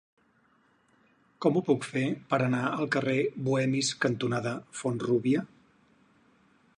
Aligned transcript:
Com 1.45 1.59
ho 1.59 1.63
puc 1.67 1.85
fer 1.89 2.03
per 2.31 2.39
anar 2.45 2.61
al 2.77 2.89
carrer 2.97 3.15
Bohemis 3.49 3.93
cantonada 4.07 4.57
Font-rúbia? 4.81 5.45